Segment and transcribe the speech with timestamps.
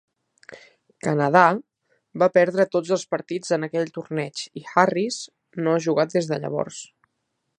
[1.07, 1.43] Canadà
[2.23, 5.21] va perdre tots els partits en aquell torneig i Harris
[5.67, 6.81] no ha jugat des de llavors.